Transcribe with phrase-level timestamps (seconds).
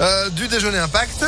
[0.00, 1.24] Euh, du déjeuner impact.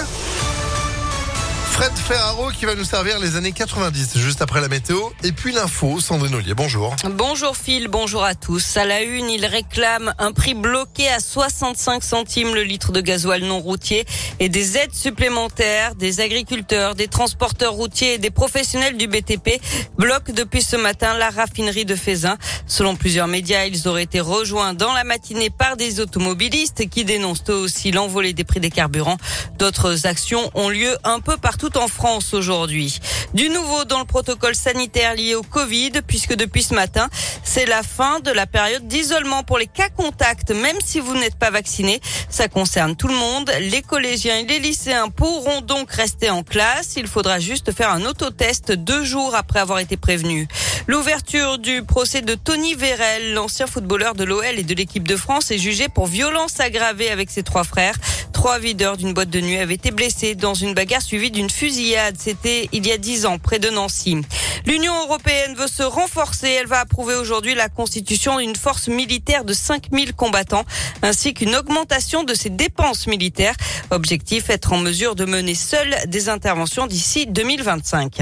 [1.77, 4.99] Fred Ferraro qui va nous servir les années 90, juste après la météo.
[5.23, 6.97] Et puis l'info, Sandrine Ollier, bonjour.
[7.05, 8.79] Bonjour Phil, bonjour à tous.
[8.79, 13.45] À la une, il réclame un prix bloqué à 65 centimes le litre de gasoil
[13.45, 14.07] non routier
[14.41, 15.95] et des aides supplémentaires.
[15.97, 19.61] Des agriculteurs, des transporteurs routiers et des professionnels du BTP
[19.99, 22.39] bloquent depuis ce matin la raffinerie de Fézin.
[22.67, 27.45] Selon plusieurs médias, ils auraient été rejoints dans la matinée par des automobilistes qui dénoncent
[27.51, 29.19] eux aussi l'envolée des prix des carburants.
[29.59, 33.01] D'autres actions ont lieu un peu partout en France aujourd'hui.
[33.35, 37.09] Du nouveau dans le protocole sanitaire lié au Covid, puisque depuis ce matin,
[37.43, 41.37] c'est la fin de la période d'isolement pour les cas contacts, même si vous n'êtes
[41.37, 42.01] pas vacciné.
[42.29, 43.51] Ça concerne tout le monde.
[43.61, 46.95] Les collégiens et les lycéens pourront donc rester en classe.
[46.97, 50.47] Il faudra juste faire un autotest deux jours après avoir été prévenu.
[50.87, 55.51] L'ouverture du procès de Tony Vérel, l'ancien footballeur de l'OL et de l'équipe de France,
[55.51, 57.97] est jugé pour violence aggravée avec ses trois frères.
[58.37, 62.17] Trois videurs d'une boîte de nuit avaient été blessés dans une bagarre suivie d'une fusillade.
[62.19, 64.19] C'était il y a dix ans, près de Nancy.
[64.67, 66.51] L'Union européenne veut se renforcer.
[66.51, 70.67] Elle va approuver aujourd'hui la constitution d'une force militaire de 5000 combattants,
[71.01, 73.55] ainsi qu'une augmentation de ses dépenses militaires.
[73.91, 78.21] Objectif, être en mesure de mener seule des interventions d'ici 2025.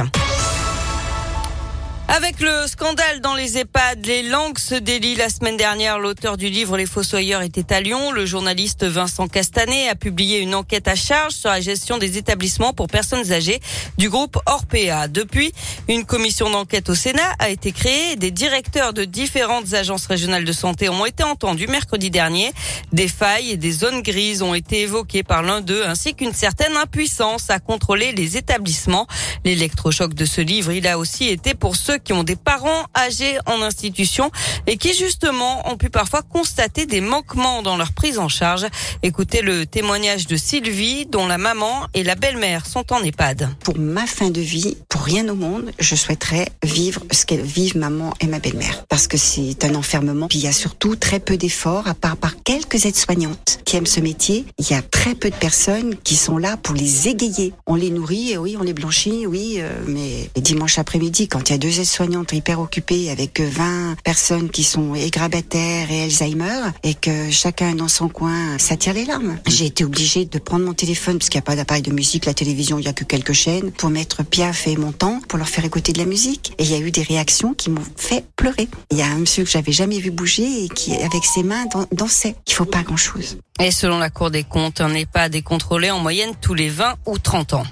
[2.07, 5.17] Avec le scandale dans les EHPAD, les langues se délient.
[5.17, 8.13] La semaine dernière, l'auteur du livre Les Fossoyeurs était à Lyon.
[8.13, 12.75] Le journaliste Vincent Castanet a publié une enquête à charge sur la gestion des établissements
[12.75, 13.59] pour personnes âgées
[13.97, 15.09] du groupe Orpea.
[15.09, 15.53] Depuis,
[15.89, 18.17] une commission d'enquête au Sénat a été créée.
[18.17, 22.53] Des directeurs de différentes agences régionales de santé ont été entendus mercredi dernier.
[22.93, 26.77] Des failles et des zones grises ont été évoquées par l'un d'eux, ainsi qu'une certaine
[26.77, 29.07] impuissance à contrôler les établissements.
[29.45, 33.39] L'électrochoc de ce livre, il a aussi été pour ceux qui ont des parents âgés
[33.47, 34.31] en institution
[34.67, 38.67] et qui justement ont pu parfois constater des manquements dans leur prise en charge.
[39.03, 43.49] Écoutez le témoignage de Sylvie dont la maman et la belle-mère sont en EHPAD.
[43.61, 47.77] Pour ma fin de vie, pour rien au monde, je souhaiterais vivre ce qu'elles vivent
[47.77, 48.85] maman et ma belle-mère.
[48.89, 50.29] Parce que c'est un enfermement.
[50.29, 53.87] Puis il y a surtout très peu d'efforts, à part par quelques aides-soignantes qui aiment
[53.87, 54.45] ce métier.
[54.59, 57.53] Il y a très peu de personnes qui sont là pour les égayer.
[57.67, 61.55] On les nourrit, oui, on les blanchit, oui, euh, mais dimanche après-midi, quand il y
[61.55, 67.31] a deux aides-soignantes hyper occupées avec 20 personnes qui sont égrabataires et Alzheimer, et que
[67.31, 69.39] chacun dans son coin, ça tire les larmes.
[69.47, 72.25] J'ai été obligée de prendre mon téléphone, parce qu'il n'y a pas d'appareil de musique,
[72.25, 75.39] la télévision, il n'y a que quelques chaînes, pour mettre Piaf et mon temps, pour
[75.39, 76.55] leur faire écouter de la musique.
[76.59, 78.69] Et il y a eu des réactions qui m'ont fait pleurer.
[78.91, 81.67] Il y a un monsieur que j'avais jamais vu bouger et qui, avec ses mains,
[81.93, 82.35] dansait.
[82.47, 83.37] Il faut pas grand-chose.
[83.61, 86.95] Et selon la Cour des comptes, un EHPAD est contrôlé en moyenne tous les 20
[87.07, 87.67] ou 30 ans.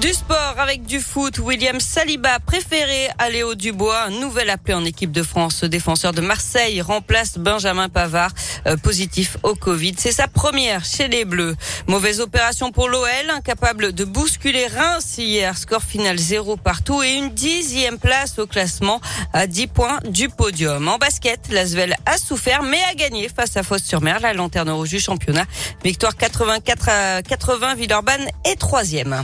[0.00, 5.12] Du sport avec du foot, William Saliba préféré à Léo Dubois, nouvel appelé en équipe
[5.12, 5.64] de France.
[5.64, 8.30] défenseur de Marseille remplace Benjamin Pavard,
[8.66, 9.94] euh, positif au Covid.
[9.98, 11.54] C'est sa première chez les Bleus.
[11.88, 15.58] Mauvaise opération pour l'OL, incapable de bousculer Reims hier.
[15.58, 18.98] Score final zéro partout et une dixième place au classement
[19.34, 20.88] à 10 points du podium.
[20.88, 25.00] En basket, l'Asvel a souffert mais a gagné face à Fos-sur-Mer, la lanterne rouge du
[25.00, 25.44] championnat.
[25.84, 29.22] Victoire 84 à 80, Villeurbanne est troisième.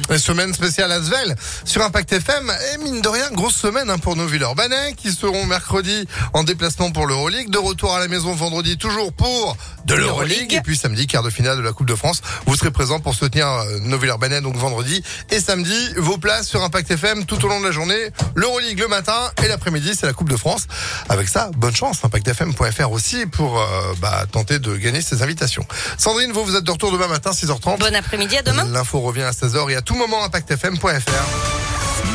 [0.58, 2.52] Spécial Asvel sur Impact FM.
[2.74, 6.90] Et mine de rien, grosse semaine hein, pour nos Villeurbanais qui seront mercredi en déplacement
[6.90, 7.48] pour l'Euroleague.
[7.48, 10.52] De retour à la maison vendredi toujours pour de l'Euroleague.
[10.52, 12.22] Et puis samedi, quart de finale de la Coupe de France.
[12.46, 15.78] Vous serez présents pour soutenir euh, nos Villeurbanais donc vendredi et samedi.
[15.96, 18.10] Vos places sur Impact FM tout au long de la journée.
[18.34, 20.66] L'Euroleague le matin et l'après-midi, c'est la Coupe de France.
[21.08, 22.00] Avec ça, bonne chance.
[22.02, 25.64] ImpactFM.fr aussi pour euh, bah, tenter de gagner ces invitations.
[25.98, 27.78] Sandrine, vous, vous êtes de retour demain matin, 6h30.
[27.78, 28.64] Bon après-midi, à demain.
[28.64, 32.08] L'info revient à 16h et à tout moment, Impact impactfm.fr.